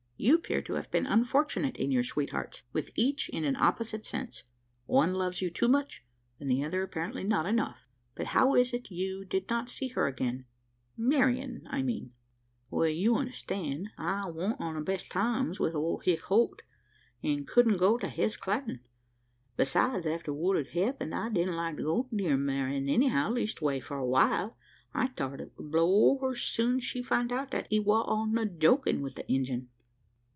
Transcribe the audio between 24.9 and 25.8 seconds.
I thort it would